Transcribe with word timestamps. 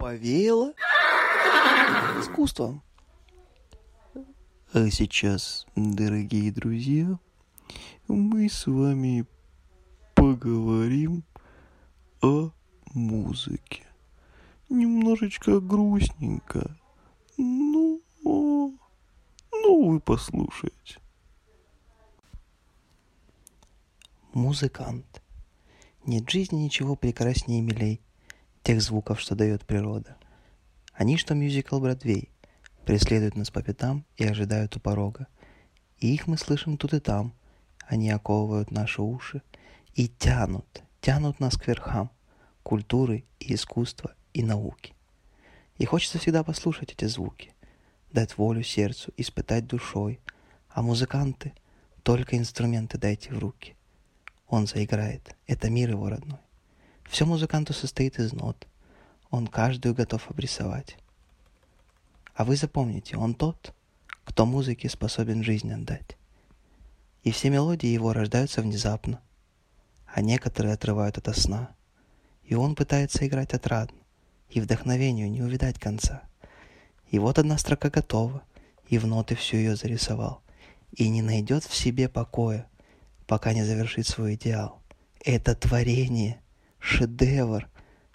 повеяло 0.00 0.72
искусством. 2.18 2.82
А 4.72 4.88
сейчас, 4.90 5.66
дорогие 5.76 6.50
друзья, 6.50 7.18
мы 8.08 8.48
с 8.48 8.66
вами 8.66 9.26
поговорим 10.14 11.22
о 12.22 12.50
музыке. 12.94 13.86
Немножечко 14.70 15.60
грустненько. 15.60 16.74
Ну, 17.36 18.00
ну 18.24 18.78
вы 19.86 20.00
послушайте. 20.00 20.98
Музыкант. 24.32 25.22
Нет 26.06 26.30
жизни 26.30 26.60
ничего 26.60 26.96
прекраснее 26.96 27.58
и 27.58 27.62
милей 27.62 28.00
тех 28.62 28.80
звуков, 28.82 29.20
что 29.20 29.34
дает 29.34 29.64
природа. 29.66 30.16
Они, 30.92 31.16
что 31.16 31.34
мюзикл 31.34 31.78
Бродвей, 31.80 32.30
преследуют 32.84 33.36
нас 33.36 33.50
по 33.50 33.62
пятам 33.62 34.04
и 34.16 34.24
ожидают 34.24 34.76
у 34.76 34.80
порога. 34.80 35.26
И 35.98 36.12
их 36.12 36.26
мы 36.26 36.36
слышим 36.36 36.76
тут 36.76 36.94
и 36.94 37.00
там. 37.00 37.34
Они 37.86 38.10
оковывают 38.10 38.70
наши 38.70 39.02
уши 39.02 39.42
и 39.94 40.08
тянут, 40.08 40.82
тянут 41.00 41.40
нас 41.40 41.56
к 41.56 41.66
верхам 41.66 42.10
культуры 42.62 43.24
и 43.38 43.54
искусства 43.54 44.14
и 44.32 44.42
науки. 44.42 44.94
И 45.78 45.84
хочется 45.84 46.18
всегда 46.18 46.44
послушать 46.44 46.92
эти 46.92 47.06
звуки, 47.06 47.54
дать 48.12 48.36
волю 48.36 48.62
сердцу, 48.62 49.12
испытать 49.16 49.66
душой, 49.66 50.20
а 50.68 50.82
музыканты 50.82 51.52
только 52.02 52.36
инструменты 52.36 52.98
дайте 52.98 53.32
в 53.32 53.38
руки. 53.38 53.76
Он 54.46 54.66
заиграет, 54.66 55.36
это 55.46 55.70
мир 55.70 55.90
его 55.90 56.08
родной. 56.08 56.40
Все 57.10 57.26
музыканту 57.26 57.72
состоит 57.72 58.20
из 58.20 58.32
нот. 58.32 58.68
Он 59.30 59.48
каждую 59.48 59.96
готов 59.96 60.30
обрисовать. 60.30 60.96
А 62.34 62.44
вы 62.44 62.54
запомните, 62.54 63.16
он 63.16 63.34
тот, 63.34 63.74
кто 64.24 64.46
музыке 64.46 64.88
способен 64.88 65.42
жизнь 65.42 65.72
отдать. 65.72 66.16
И 67.24 67.32
все 67.32 67.50
мелодии 67.50 67.88
его 67.88 68.12
рождаются 68.12 68.62
внезапно, 68.62 69.20
а 70.06 70.22
некоторые 70.22 70.74
отрывают 70.74 71.18
от 71.18 71.36
сна. 71.36 71.74
И 72.44 72.54
он 72.54 72.76
пытается 72.76 73.26
играть 73.26 73.54
отрадно, 73.54 73.98
и 74.48 74.60
вдохновению 74.60 75.28
не 75.32 75.42
увидать 75.42 75.80
конца. 75.80 76.22
И 77.10 77.18
вот 77.18 77.40
одна 77.40 77.58
строка 77.58 77.90
готова, 77.90 78.44
и 78.88 78.98
в 78.98 79.06
ноты 79.08 79.34
всю 79.34 79.56
ее 79.56 79.74
зарисовал, 79.74 80.42
и 80.92 81.08
не 81.08 81.22
найдет 81.22 81.64
в 81.64 81.74
себе 81.74 82.08
покоя, 82.08 82.68
пока 83.26 83.52
не 83.52 83.64
завершит 83.64 84.06
свой 84.06 84.36
идеал. 84.36 84.80
Это 85.24 85.56
творение— 85.56 86.40
шедевр, 86.80 87.68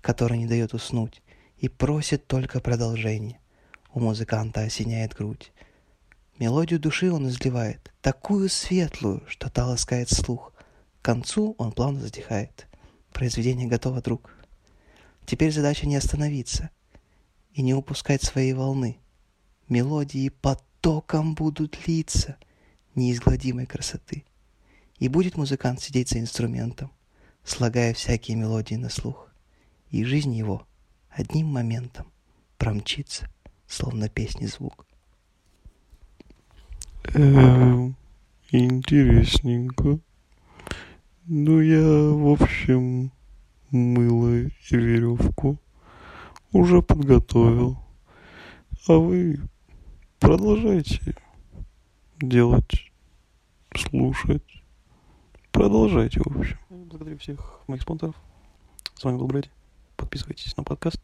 который 0.00 0.38
не 0.38 0.46
дает 0.46 0.72
уснуть 0.72 1.22
и 1.58 1.68
просит 1.68 2.26
только 2.26 2.60
продолжения. 2.60 3.38
У 3.92 4.00
музыканта 4.00 4.62
осеняет 4.62 5.14
грудь. 5.14 5.52
Мелодию 6.38 6.80
души 6.80 7.12
он 7.12 7.28
изливает, 7.28 7.92
такую 8.00 8.48
светлую, 8.48 9.22
что 9.28 9.50
та 9.50 9.66
ласкает 9.66 10.08
слух. 10.10 10.52
К 11.00 11.04
концу 11.04 11.54
он 11.58 11.72
плавно 11.72 12.00
затихает. 12.00 12.66
Произведение 13.12 13.68
готово, 13.68 14.00
друг. 14.00 14.34
Теперь 15.26 15.52
задача 15.52 15.86
не 15.86 15.96
остановиться 15.96 16.70
и 17.52 17.62
не 17.62 17.74
упускать 17.74 18.22
своей 18.22 18.54
волны. 18.54 18.98
Мелодии 19.68 20.30
потоком 20.30 21.34
будут 21.34 21.86
литься 21.86 22.36
неизгладимой 22.94 23.66
красоты. 23.66 24.24
И 24.98 25.08
будет 25.08 25.36
музыкант 25.36 25.80
сидеть 25.80 26.08
за 26.08 26.18
инструментом, 26.18 26.92
слагая 27.44 27.94
всякие 27.94 28.36
мелодии 28.36 28.74
на 28.74 28.88
слух. 28.88 29.28
И 29.90 30.04
жизнь 30.04 30.34
его 30.34 30.66
одним 31.10 31.46
моментом 31.46 32.06
промчится, 32.58 33.28
словно 33.66 34.08
песни 34.08 34.46
звук. 34.46 34.86
Эм, 37.14 37.96
интересненько. 38.50 39.98
Ну, 41.26 41.60
я, 41.60 42.10
в 42.10 42.32
общем, 42.32 43.12
мыло 43.70 44.40
и 44.40 44.50
веревку 44.70 45.58
уже 46.52 46.82
подготовил. 46.82 47.78
А 48.88 48.94
вы 48.94 49.40
продолжайте 50.20 51.16
делать, 52.20 52.92
слушать. 53.74 54.42
Продолжайте, 55.62 56.18
в 56.18 56.26
общем. 56.26 56.58
Благодарю 56.70 57.18
всех 57.18 57.60
моих 57.68 57.82
спонсоров. 57.82 58.16
С 58.96 59.04
вами 59.04 59.16
был 59.16 59.28
Брэди. 59.28 59.48
Подписывайтесь 59.96 60.56
на 60.56 60.64
подкаст. 60.64 61.00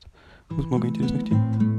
Будет 0.48 0.66
много 0.66 0.88
интересных 0.88 1.24
тем. 1.28 1.77